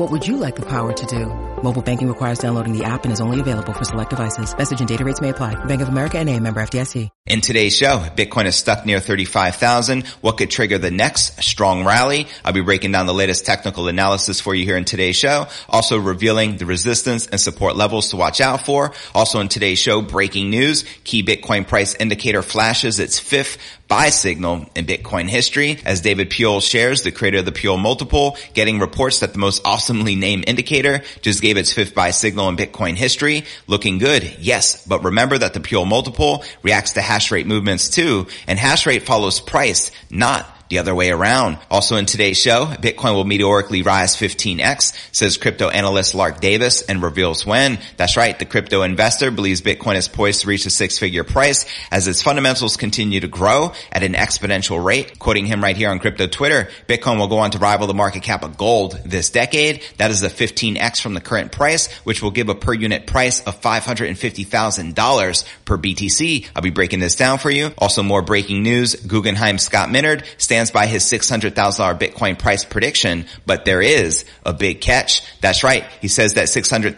[0.00, 1.26] What would you like the power to do?
[1.62, 4.56] Mobile banking requires downloading the app and is only available for select devices.
[4.56, 5.62] Message and data rates may apply.
[5.66, 7.10] Bank of America and a member FDIC.
[7.26, 10.06] In today's show, Bitcoin is stuck near 35,000.
[10.22, 12.28] What could trigger the next strong rally?
[12.46, 15.48] I'll be breaking down the latest technical analysis for you here in today's show.
[15.68, 18.94] Also revealing the resistance and support levels to watch out for.
[19.14, 20.86] Also in today's show, breaking news.
[21.04, 23.58] Key Bitcoin price indicator flashes its fifth
[23.90, 28.38] buy signal in Bitcoin history as David Puell shares, the creator of the Puell multiple,
[28.54, 32.56] getting reports that the most awesomely named indicator just gave its fifth buy signal in
[32.56, 33.44] Bitcoin history.
[33.66, 34.36] Looking good.
[34.38, 34.86] Yes.
[34.86, 39.02] But remember that the Puell multiple reacts to hash rate movements too, and hash rate
[39.02, 41.58] follows price, not the other way around.
[41.70, 47.02] Also in today's show, Bitcoin will meteorically rise 15x, says crypto analyst Lark Davis and
[47.02, 47.78] reveals when.
[47.96, 48.38] That's right.
[48.38, 52.22] The crypto investor believes Bitcoin is poised to reach a six figure price as its
[52.22, 55.18] fundamentals continue to grow at an exponential rate.
[55.18, 58.22] Quoting him right here on crypto Twitter, Bitcoin will go on to rival the market
[58.22, 59.82] cap of gold this decade.
[59.98, 63.40] That is a 15x from the current price, which will give a per unit price
[63.40, 66.48] of $550,000 per BTC.
[66.54, 67.72] I'll be breaking this down for you.
[67.76, 68.94] Also more breaking news.
[68.94, 71.54] Guggenheim Scott Minerd stands by his $600,000
[71.98, 75.22] Bitcoin price prediction, but there is a big catch.
[75.40, 75.84] That's right.
[76.00, 76.94] He says that $600,000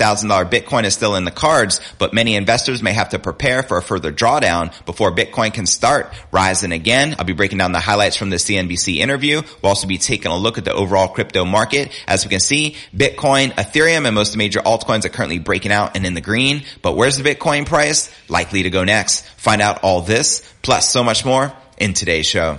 [0.50, 3.82] Bitcoin is still in the cards, but many investors may have to prepare for a
[3.82, 7.14] further drawdown before Bitcoin can start rising again.
[7.18, 9.42] I'll be breaking down the highlights from the CNBC interview.
[9.62, 11.92] We'll also be taking a look at the overall crypto market.
[12.06, 16.06] As we can see, Bitcoin, Ethereum, and most major altcoins are currently breaking out and
[16.06, 16.62] in the green.
[16.80, 18.10] But where's the Bitcoin price?
[18.28, 19.26] Likely to go next.
[19.36, 22.58] Find out all this, plus so much more in today's show.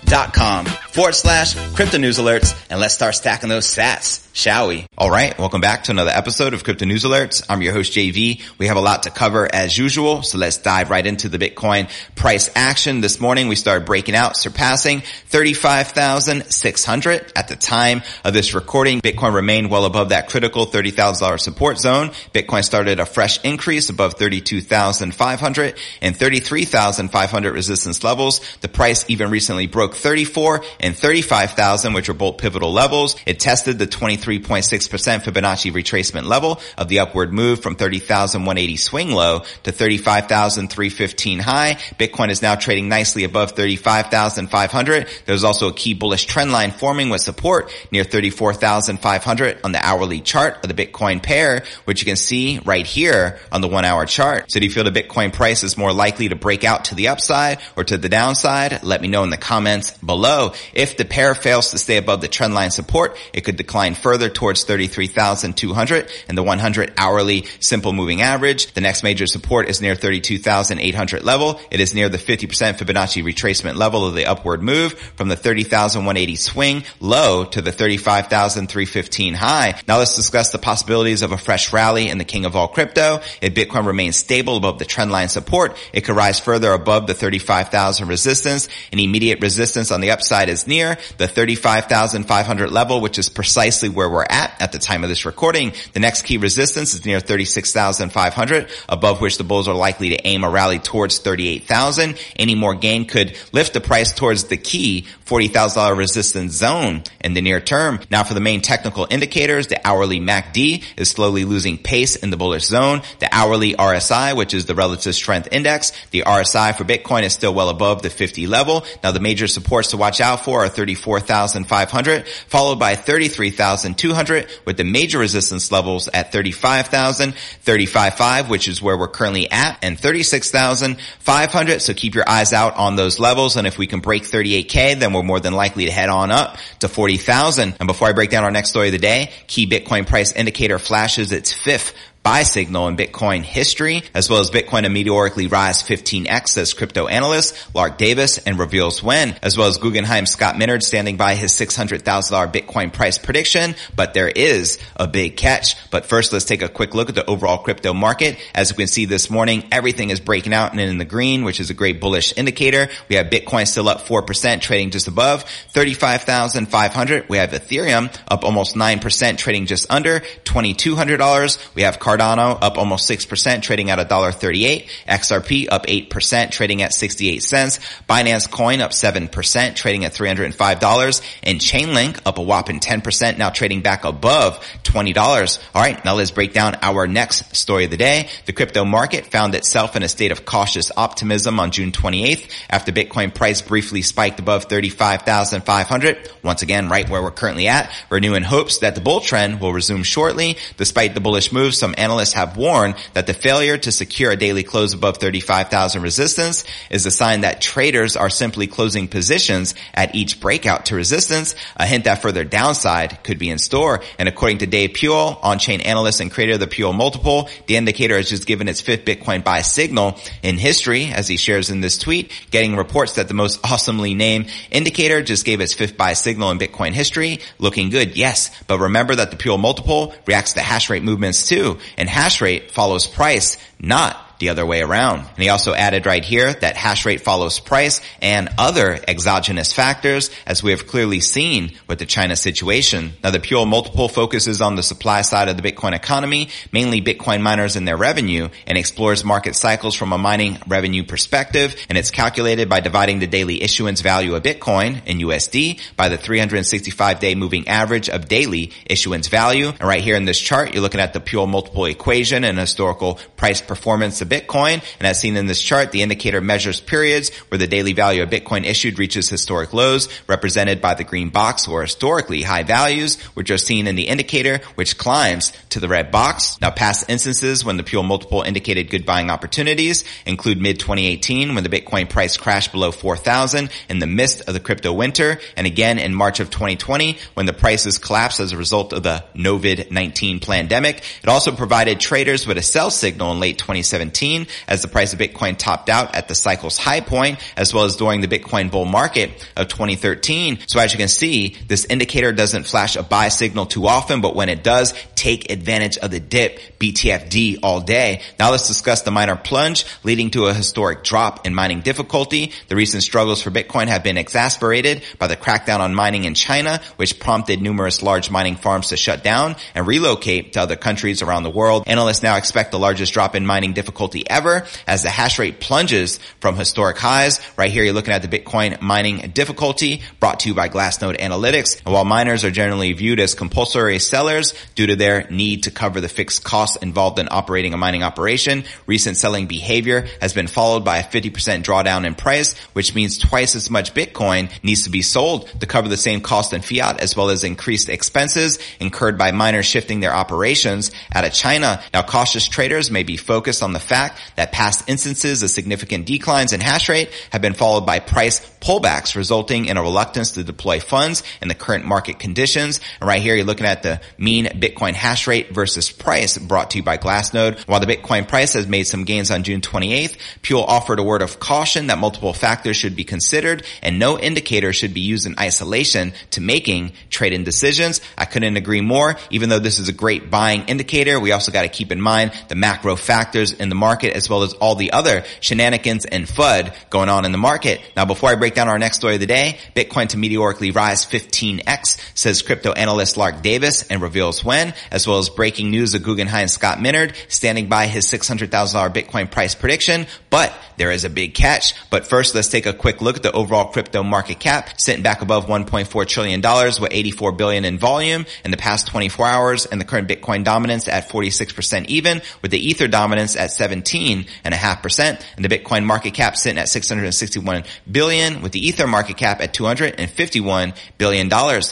[0.11, 2.53] blockfi.com forward slash crypto news alerts.
[2.69, 4.85] And let's start stacking those sats, shall we?
[4.97, 5.37] All right.
[5.39, 7.45] Welcome back to another episode of crypto news alerts.
[7.47, 8.41] I'm your host, JV.
[8.57, 10.21] We have a lot to cover as usual.
[10.21, 12.99] So let's dive right into the Bitcoin price action.
[12.99, 18.99] This morning we started breaking out, surpassing 35,600 at the time of this recording.
[18.99, 22.09] Bitcoin remained well above that critical $30,000 support zone.
[22.33, 28.41] Bitcoin started a fresh increase above 32,500 and 33,500 resistance levels.
[28.57, 33.15] The price even recently broke 34 and 35,000, which were both pivotal levels.
[33.25, 39.41] It tested the 23.6% Fibonacci retracement level of the upward move from 30,180 swing low
[39.63, 41.75] to 35,315 high.
[41.99, 45.07] Bitcoin is now trading nicely above 35,500.
[45.25, 50.21] There's also a key bullish trend line forming with support near 34,500 on the hourly
[50.21, 54.05] chart of the Bitcoin pair, which you can see right here on the one hour
[54.05, 54.51] chart.
[54.51, 57.09] So do you feel the Bitcoin price is more likely to break out to the
[57.09, 58.83] upside or to the downside?
[58.83, 60.53] Let me know in the comments below.
[60.73, 64.63] If the pair fails to stay above the trendline support, it could decline further towards
[64.63, 68.73] 33,200 and the 100 hourly simple moving average.
[68.73, 71.59] The next major support is near 32,800 level.
[71.69, 72.47] It is near the 50%
[72.77, 79.33] Fibonacci retracement level of the upward move from the 30,180 swing low to the 35,315
[79.33, 79.79] high.
[79.87, 83.21] Now let's discuss the possibilities of a fresh rally in the king of all crypto.
[83.41, 88.07] If Bitcoin remains stable above the trendline support, it could rise further above the 35,000
[88.07, 88.67] resistance.
[88.91, 94.09] and immediate resistance on the upside is near the 35,500 level, which is precisely where
[94.09, 95.73] we're at at the time of this recording.
[95.93, 100.43] The next key resistance is near 36,500, above which the bulls are likely to aim
[100.43, 102.17] a rally towards 38,000.
[102.35, 107.41] Any more gain could lift the price towards the key $40,000 resistance zone in the
[107.41, 108.01] near term.
[108.09, 112.37] Now for the main technical indicators, the hourly MACD is slowly losing pace in the
[112.37, 113.01] bullish zone.
[113.19, 117.53] The hourly RSI, which is the relative strength index, the RSI for Bitcoin is still
[117.53, 118.85] well above the 50 level.
[119.03, 124.83] Now the major supports to watch out for are 34,500, followed by 33,200 with the
[124.83, 127.33] major resistance levels at 35,000,
[127.63, 131.81] 35.5, which is where we're currently at, and 36,500.
[131.81, 133.55] So keep your eyes out on those levels.
[133.55, 136.87] And if we can break 38K, then more than likely to head on up to
[136.87, 137.75] 40,000.
[137.79, 140.79] And before I break down our next story of the day, key Bitcoin price indicator
[140.79, 145.81] flashes its fifth buy signal in Bitcoin history, as well as Bitcoin to meteorically rise
[145.81, 150.83] 15x, says crypto analyst Lark Davis and reveals when, as well as Guggenheim Scott Minerd
[150.83, 153.75] standing by his $600,000 Bitcoin price prediction.
[153.95, 155.75] But there is a big catch.
[155.89, 158.37] But first, let's take a quick look at the overall crypto market.
[158.53, 161.59] As we can see this morning, everything is breaking out and in the green, which
[161.59, 162.87] is a great bullish indicator.
[163.09, 167.29] We have Bitcoin still up 4%, trading just above 35,500.
[167.29, 171.75] We have Ethereum up almost 9%, trading just under $2,200.
[171.75, 174.87] We have Cardano up almost 6%, trading at $1.38.
[175.07, 177.79] XRP up 8%, trading at 68 cents.
[178.09, 181.37] Binance Coin up 7%, trading at $305.
[181.43, 185.59] And Chainlink up a whopping 10%, now trading back above $20.
[185.75, 188.29] Alright, now let's break down our next story of the day.
[188.45, 192.91] The crypto market found itself in a state of cautious optimism on June 28th after
[192.91, 196.29] Bitcoin price briefly spiked above 35,500.
[196.43, 200.03] Once again, right where we're currently at, renewing hopes that the bull trend will resume
[200.03, 200.57] shortly.
[200.77, 204.63] Despite the bullish move, some analysts have warned that the failure to secure a daily
[204.63, 210.39] close above 35,000 resistance is a sign that traders are simply closing positions at each
[210.39, 214.01] breakout to resistance, a hint that further downside could be in store.
[214.17, 218.17] And according to Dave Puell, on-chain analyst and creator of the Puell Multiple, the indicator
[218.17, 221.97] has just given its fifth Bitcoin buy signal in history, as he shares in this
[221.97, 226.49] tweet, getting reports that the most awesomely named indicator just gave its fifth buy signal
[226.51, 227.39] in Bitcoin history.
[227.59, 231.77] Looking good, yes, but remember that the Puell Multiple reacts to hash rate movements too
[231.97, 235.19] and hash rate follows price, not the other way around.
[235.19, 240.29] And he also added right here that hash rate follows price and other exogenous factors
[240.45, 243.13] as we have clearly seen with the China situation.
[243.23, 247.41] Now the Puell multiple focuses on the supply side of the Bitcoin economy, mainly Bitcoin
[247.41, 251.75] miners and their revenue and explores market cycles from a mining revenue perspective.
[251.87, 256.17] And it's calculated by dividing the daily issuance value of Bitcoin in USD by the
[256.17, 259.67] 365 day moving average of daily issuance value.
[259.67, 263.19] And right here in this chart, you're looking at the Puell multiple equation and historical
[263.37, 264.83] price performance of Bitcoin.
[264.99, 268.29] And as seen in this chart, the indicator measures periods where the daily value of
[268.29, 273.51] Bitcoin issued reaches historic lows, represented by the green box or historically high values, which
[273.51, 276.59] are seen in the indicator, which climbs to the red box.
[276.61, 281.63] Now past instances when the Puell multiple indicated good buying opportunities include mid 2018 when
[281.63, 285.99] the Bitcoin price crashed below 4,000 in the midst of the crypto winter, and again
[285.99, 291.03] in March of 2020 when the prices collapsed as a result of the COVID-19 pandemic.
[291.21, 295.13] It also provided traders with a sell signal in late 2017 2017 as the price
[295.13, 298.71] of Bitcoin topped out at the cycle's high point as well as during the Bitcoin
[298.71, 300.59] bull market of 2013.
[300.67, 304.35] So as you can see, this indicator doesn't flash a buy signal too often, but
[304.35, 308.21] when it does, take advantage of the dip, BTFD all day.
[308.39, 312.51] Now let's discuss the minor plunge leading to a historic drop in mining difficulty.
[312.67, 316.81] The recent struggles for Bitcoin have been exasperated by the crackdown on mining in China,
[316.95, 321.43] which prompted numerous large mining farms to shut down and relocate to other countries around
[321.43, 321.83] the world.
[321.87, 325.59] Analysts now expect the largest drop in mining difficulty difficulty ever as the hash rate
[325.59, 327.39] plunges from historic highs.
[327.55, 331.83] Right here, you're looking at the Bitcoin mining difficulty brought to you by Glassnode Analytics.
[331.85, 336.01] And while miners are generally viewed as compulsory sellers due to their need to cover
[336.01, 340.83] the fixed costs involved in operating a mining operation, recent selling behavior has been followed
[340.83, 345.03] by a 50% drawdown in price, which means twice as much Bitcoin needs to be
[345.03, 349.31] sold to cover the same cost in fiat as well as increased expenses incurred by
[349.31, 351.83] miners shifting their operations out of China.
[351.93, 356.53] Now cautious traders may be focused on the fact that past instances of significant declines
[356.53, 360.79] in hash rate have been followed by price pullbacks, resulting in a reluctance to deploy
[360.79, 362.79] funds in the current market conditions.
[363.01, 366.77] And right here, you're looking at the mean Bitcoin hash rate versus price brought to
[366.77, 367.59] you by Glassnode.
[367.67, 371.21] While the Bitcoin price has made some gains on June 28th, Puell offered a word
[371.21, 375.35] of caution that multiple factors should be considered and no indicator should be used in
[375.37, 377.99] isolation to making trading decisions.
[378.17, 379.17] I couldn't agree more.
[379.31, 382.31] Even though this is a great buying indicator, we also got to keep in mind
[382.47, 386.73] the macro factors in the market as well as all the other shenanigans and FUD
[386.89, 387.81] going on in the market.
[387.97, 389.57] Now, before I break down our next story of the day.
[389.75, 395.17] Bitcoin to meteorically rise 15x, says crypto analyst Lark Davis and reveals when, as well
[395.17, 398.49] as breaking news of Guggenheim Scott Minerd standing by his $600,000
[398.93, 400.05] Bitcoin price prediction.
[400.29, 401.75] But there is a big catch.
[401.89, 405.21] But first, let's take a quick look at the overall crypto market cap, sitting back
[405.21, 409.85] above $1.4 trillion with 84 billion in volume in the past 24 hours and the
[409.85, 415.83] current Bitcoin dominance at 46% even with the Ether dominance at 17.5% and the Bitcoin
[415.85, 421.29] market cap sitting at 661 billion with the Ether market cap at $251 billion.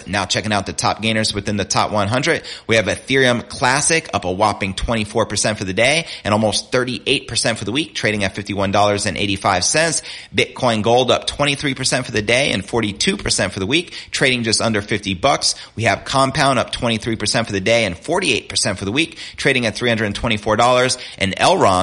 [0.08, 4.26] Now checking out the top gainers within the top 100, we have Ethereum Classic up
[4.26, 10.02] a whopping 24% for the day and almost 38% for the week, trading at $51.85.
[10.34, 14.82] Bitcoin Gold up 23% for the day and 42% for the week, trading just under
[14.82, 15.56] 50 bucks.
[15.76, 19.76] We have Compound up 23% for the day and 48% for the week, trading at
[19.76, 21.34] $324 and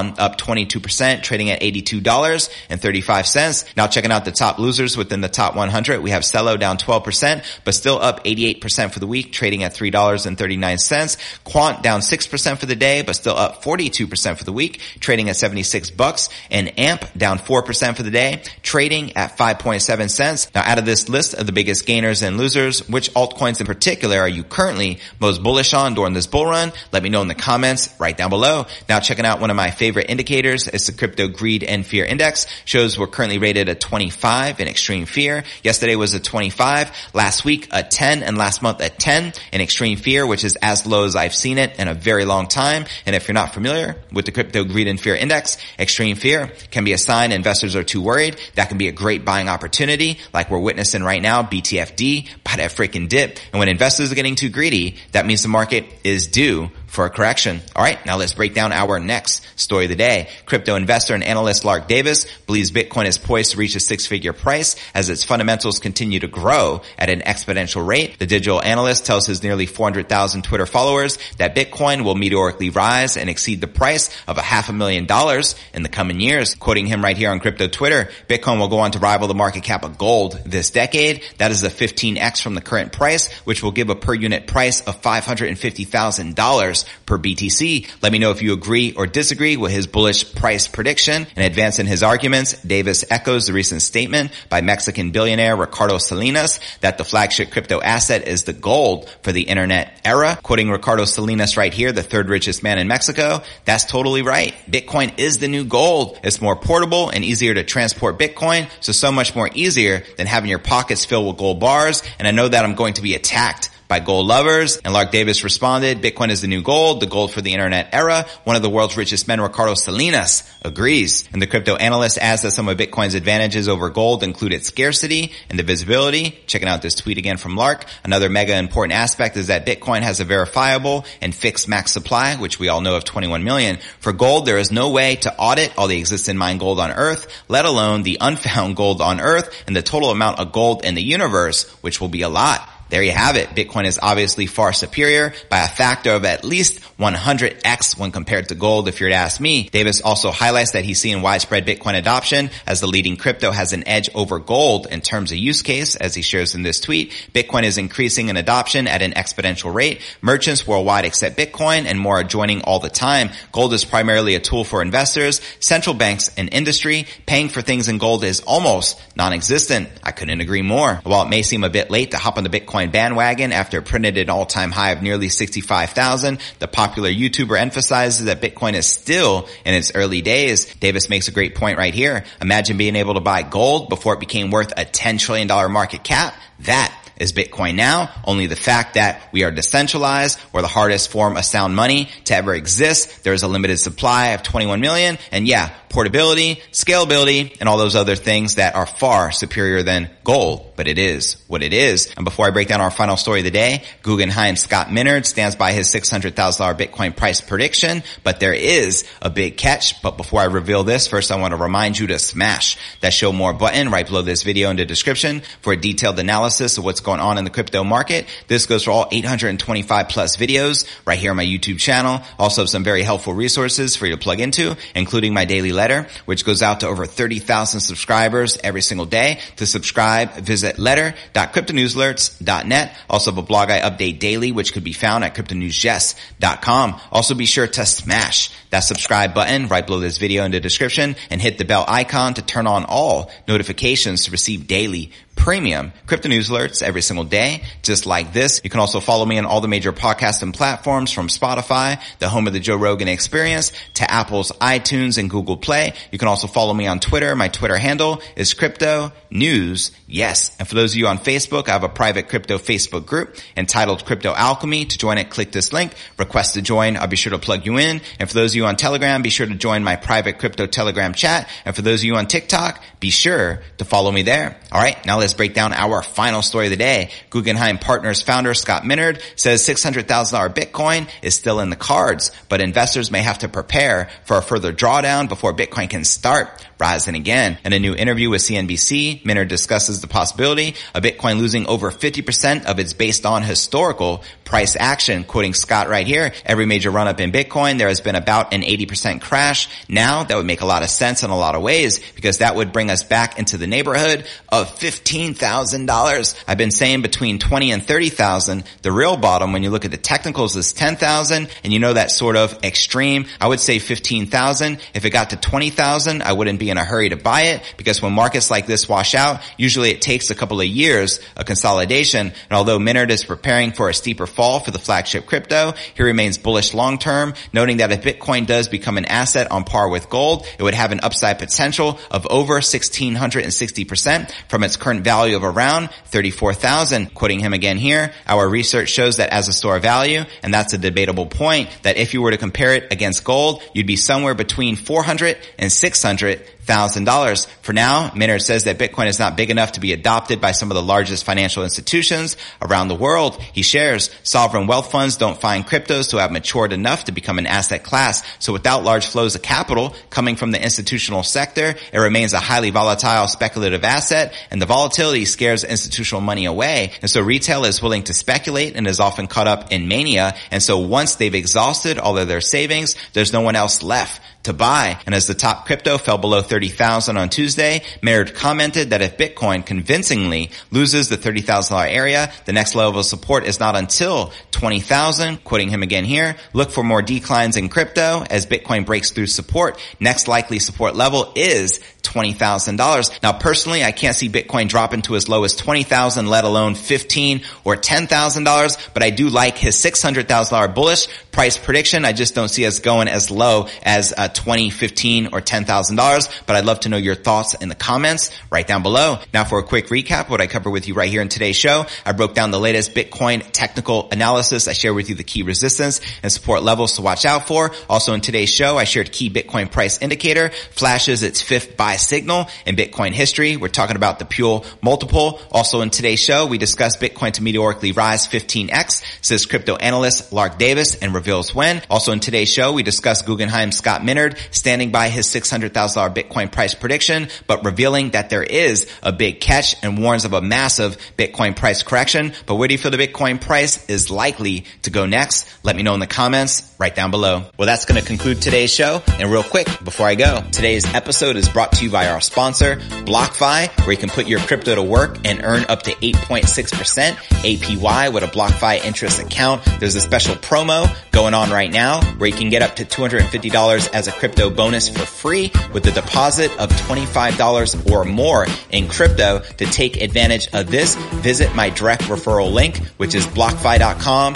[0.07, 3.75] Elrond up 22%, trading at $82.35.
[3.75, 6.01] Now checking out the top losers within the top 100.
[6.01, 11.43] We have Celo down 12%, but still up 88% for the week, trading at $3.39.
[11.43, 15.37] Quant down 6% for the day, but still up 42% for the week, trading at
[15.37, 16.29] 76 bucks.
[16.51, 20.53] And AMP down 4% for the day, trading at 5.7 cents.
[20.53, 24.19] Now out of this list of the biggest gainers and losers, which altcoins in particular
[24.19, 26.71] are you currently most bullish on during this bull run?
[26.91, 28.65] Let me know in the comments right down below.
[28.89, 32.47] Now checking out one of my favorite indicators is the crypto greed and fear index
[32.65, 35.43] shows we're currently rated at 25 in extreme fear.
[35.63, 39.97] Yesterday was a 25, last week a 10, and last month a 10 in extreme
[39.97, 42.85] fear, which is as low as I've seen it in a very long time.
[43.05, 46.83] And if you're not familiar with the crypto greed and fear index, extreme fear can
[46.83, 48.37] be a sign investors are too worried.
[48.55, 52.71] That can be a great buying opportunity like we're witnessing right now, BTFD, buy that
[52.71, 53.39] freaking dip.
[53.51, 57.09] And when investors are getting too greedy, that means the market is due for a
[57.09, 57.61] correction.
[57.75, 60.29] All right, now let's break down our next story of the day.
[60.45, 64.75] Crypto investor and analyst Lark Davis believes Bitcoin is poised to reach a six-figure price
[64.93, 68.17] as its fundamentals continue to grow at an exponential rate.
[68.19, 73.29] The digital analyst tells his nearly 400,000 Twitter followers that Bitcoin will meteorically rise and
[73.29, 76.55] exceed the price of a half a million dollars in the coming years.
[76.55, 79.63] Quoting him right here on crypto Twitter, Bitcoin will go on to rival the market
[79.63, 81.21] cap of gold this decade.
[81.37, 84.81] That is a 15x from the current price, which will give a per unit price
[84.81, 87.87] of $550,000 per BTC.
[88.01, 91.27] Let me know if you agree or disagree with his bullish price prediction.
[91.35, 96.59] And advance in his arguments, Davis echoes the recent statement by Mexican billionaire Ricardo Salinas
[96.81, 100.37] that the flagship crypto asset is the gold for the internet era.
[100.43, 104.53] Quoting Ricardo Salinas right here, the third richest man in Mexico, that's totally right.
[104.69, 106.19] Bitcoin is the new gold.
[106.23, 110.49] It's more portable and easier to transport Bitcoin, so so much more easier than having
[110.49, 112.03] your pockets filled with gold bars.
[112.19, 114.77] And I know that I'm going to be attacked by gold lovers.
[114.77, 118.25] And Lark Davis responded, Bitcoin is the new gold, the gold for the internet era.
[118.43, 121.27] One of the world's richest men, Ricardo Salinas, agrees.
[121.31, 125.31] And the crypto analyst adds that some of Bitcoin's advantages over gold include its scarcity
[125.49, 126.37] and the visibility.
[126.47, 127.85] Checking out this tweet again from Lark.
[128.03, 132.59] Another mega important aspect is that Bitcoin has a verifiable and fixed max supply, which
[132.59, 133.77] we all know of 21 million.
[133.99, 137.27] For gold, there is no way to audit all the existing mined gold on earth,
[137.47, 141.03] let alone the unfound gold on earth and the total amount of gold in the
[141.03, 142.67] universe, which will be a lot.
[142.89, 143.49] There you have it.
[143.49, 148.55] Bitcoin is obviously far superior by a factor of at least 100x when compared to
[148.55, 149.67] gold, if you're to ask me.
[149.69, 153.85] Davis also highlights that he's seeing widespread Bitcoin adoption as the leading crypto has an
[153.87, 157.11] edge over gold in terms of use case, as he shares in this tweet.
[157.33, 160.01] Bitcoin is increasing in adoption at an exponential rate.
[160.21, 163.31] Merchants worldwide accept Bitcoin and more are joining all the time.
[163.51, 167.05] Gold is primarily a tool for investors, central banks, and industry.
[167.25, 169.89] Paying for things in gold is almost non-existent.
[170.03, 171.01] I couldn't agree more.
[171.03, 173.79] While it may seem a bit late to hop on the Bitcoin Bitcoin bandwagon after
[173.79, 176.39] it printed an all-time high of nearly 65,000.
[176.59, 180.73] The popular YouTuber emphasizes that Bitcoin is still in its early days.
[180.75, 182.25] Davis makes a great point right here.
[182.41, 186.35] Imagine being able to buy gold before it became worth a $10 trillion market cap.
[186.61, 188.11] That is Bitcoin now?
[188.23, 192.35] Only the fact that we are decentralized or the hardest form of sound money to
[192.35, 193.23] ever exist.
[193.23, 195.17] There is a limited supply of 21 million.
[195.31, 200.73] And yeah, portability, scalability, and all those other things that are far superior than gold,
[200.75, 202.13] but it is what it is.
[202.17, 205.55] And before I break down our final story of the day, Guggenheim Scott Minerd stands
[205.55, 206.33] by his $600,000
[206.77, 210.01] Bitcoin price prediction, but there is a big catch.
[210.01, 213.31] But before I reveal this, first I want to remind you to smash that show
[213.31, 216.99] more button right below this video in the description for a detailed analysis of what's
[217.07, 218.25] going on in the crypto market.
[218.47, 222.21] This goes for all 825 plus videos right here on my YouTube channel.
[222.37, 226.43] Also some very helpful resources for you to plug into, including my daily letter, which
[226.43, 229.39] goes out to over 30,000 subscribers every single day.
[229.55, 232.97] To subscribe, visit letter.cryptonewsalerts.net.
[233.09, 236.99] Also have a blog I update daily, which could be found at cryptonewsjess.com.
[237.09, 241.15] Also be sure to smash that subscribe button right below this video in the description
[241.29, 246.27] and hit the bell icon to turn on all notifications to receive daily premium crypto
[246.27, 248.59] news alerts every single day, just like this.
[248.63, 252.47] You can also follow me on all the major podcasting platforms from Spotify, the home
[252.47, 255.93] of the Joe Rogan experience, to Apple's iTunes and Google Play.
[256.11, 257.35] You can also follow me on Twitter.
[257.35, 259.91] My Twitter handle is crypto news.
[260.07, 260.55] Yes.
[260.57, 264.05] And for those of you on Facebook, I have a private crypto Facebook group entitled
[264.05, 264.85] Crypto Alchemy.
[264.85, 266.97] To join it, click this link, request to join.
[266.97, 268.01] I'll be sure to plug you in.
[268.19, 271.13] And for those of you on Telegram, be sure to join my private crypto Telegram
[271.13, 271.49] chat.
[271.65, 274.57] And for those of you on TikTok, be sure to follow me there.
[274.71, 275.03] All right.
[275.05, 277.11] Now let's break down our final story of the day.
[277.29, 283.11] Guggenheim Partners founder Scott Minerd says $600,000 Bitcoin is still in the cards, but investors
[283.11, 287.57] may have to prepare for a further drawdown before Bitcoin can start rising again.
[287.65, 292.65] In a new interview with CNBC, Minerd discusses the possibility of Bitcoin losing over 50%
[292.65, 295.23] of its based on historical price action.
[295.23, 298.61] Quoting Scott right here, every major run up in Bitcoin, there has been about an
[298.61, 299.69] 80% crash.
[299.89, 302.55] Now that would make a lot of sense in a lot of ways because that
[302.55, 304.69] would bring us back into the neighborhood of
[305.17, 306.43] $15,000.
[306.47, 308.63] I've been saying between 20 and 30,000.
[308.81, 312.11] The real bottom when you look at the technicals is 10,000 and you know that
[312.11, 313.25] sort of extreme.
[313.41, 314.79] I would say 15,000.
[314.93, 318.01] If it got to 20,000, I wouldn't be in a hurry to buy it because
[318.01, 322.27] when markets like this wash out, usually it takes a couple of years of consolidation.
[322.27, 326.37] And although Minerd is preparing for a steeper fall for the flagship crypto, he remains
[326.37, 330.45] bullish long term, noting that if Bitcoin does become an asset on par with gold,
[330.57, 335.89] it would have an upside potential of over 1660% from its current value of around
[336.07, 337.13] 34,000.
[337.13, 340.73] Quoting him again here, our research shows that as a store of value, and that's
[340.73, 344.33] a debatable point, that if you were to compare it against gold, you'd be somewhere
[344.33, 347.47] between 400 and 600 $1,000.
[347.61, 350.69] For now, Minerd says that Bitcoin is not big enough to be adopted by some
[350.69, 353.41] of the largest financial institutions around the world.
[353.53, 357.47] He shares sovereign wealth funds don't find cryptos to have matured enough to become an
[357.47, 358.23] asset class.
[358.39, 362.69] So without large flows of capital coming from the institutional sector, it remains a highly
[362.69, 366.93] volatile speculative asset and the volatility scares institutional money away.
[367.01, 370.35] And so retail is willing to speculate and is often caught up in mania.
[370.51, 374.53] And so once they've exhausted all of their savings, there's no one else left to
[374.53, 374.99] buy.
[375.05, 379.65] And as the top crypto fell below 30,000 on Tuesday, Minerd commented that if Bitcoin
[379.65, 385.43] convincingly loses the $30,000 area, the next level of support is not until 20,000.
[385.43, 389.79] Quoting him again here, look for more declines in crypto as Bitcoin breaks through support.
[389.99, 393.21] Next likely support level is $20,000.
[393.21, 397.41] Now personally, I can't see Bitcoin dropping to as low as 20,000, let alone 15
[397.65, 402.05] or $10,000, but I do like his $600,000 bullish price prediction.
[402.05, 406.55] I just don't see us going as low as uh, 20, 15 or $10,000, but
[406.55, 409.17] I'd love to know your thoughts in the comments right down below.
[409.33, 411.85] Now for a quick recap, what I cover with you right here in today's show,
[412.05, 414.67] I broke down the latest Bitcoin technical analysis.
[414.67, 417.71] I share with you the key resistance and support levels to watch out for.
[417.89, 422.47] Also in today's show, I shared key Bitcoin price indicator, flashes its fifth buy signal
[422.65, 423.57] in Bitcoin history.
[423.57, 425.41] We're talking about the Puell multiple.
[425.51, 430.59] Also in today's show, we discuss Bitcoin to meteorically rise 15x, says crypto analyst Lark
[430.59, 431.81] Davis and reveals when.
[431.89, 435.71] Also in today's show, we discuss Guggenheim Scott Minerd standing by his $600,000
[436.13, 440.41] Bitcoin price prediction, but revealing that there is a big catch and warns of a
[440.41, 442.33] massive Bitcoin price correction.
[442.45, 445.47] But where do you feel the Bitcoin price is likely to go next?
[445.63, 447.43] Let me know in the comments right down below.
[447.57, 449.01] Well, that's going to conclude today's show.
[449.19, 452.75] And real quick, before I go, today's episode is brought to you by our sponsor,
[452.75, 457.13] BlockFi, where you can put your crypto to work and earn up to 8.6%
[457.43, 459.63] APY with a BlockFi interest account.
[459.79, 463.93] There's a special promo going on right now where you can get up to $250
[463.93, 469.39] as a crypto bonus for free with a deposit of $25 or more in crypto.
[469.39, 474.35] To take advantage of this, visit my direct referral link, which is blockfi.com